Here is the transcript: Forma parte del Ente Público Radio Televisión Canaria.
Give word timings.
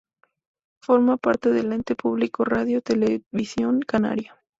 Forma 0.81 1.17
parte 1.17 1.51
del 1.51 1.71
Ente 1.73 1.93
Público 1.95 2.43
Radio 2.43 2.81
Televisión 2.81 3.81
Canaria. 3.81 4.35